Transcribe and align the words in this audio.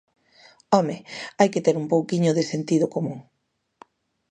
¡Home!, 0.75 0.95
hai 1.39 1.49
que 1.53 1.63
ter 1.65 1.75
un 1.81 1.87
pouquiño 1.93 2.31
de 2.37 2.43
sentido 2.51 2.85
común. 2.95 3.19